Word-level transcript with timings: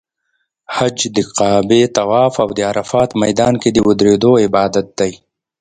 حج 0.75 0.99
د 1.15 1.17
کعبې 1.37 1.81
طواف 1.97 2.33
او 2.43 2.49
د 2.57 2.59
عرفات 2.71 3.09
میدان 3.23 3.53
کې 3.61 3.69
د 3.73 3.77
ودریدو 3.87 4.31
عبادت 4.45 4.87
دی. 4.99 5.13